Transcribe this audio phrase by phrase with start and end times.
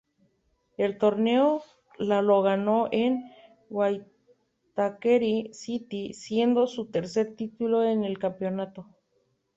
[0.77, 1.61] El torneo
[1.99, 3.19] lo ganó el
[3.69, 8.87] Waitakere City, siendo su tercer título en el campeonato.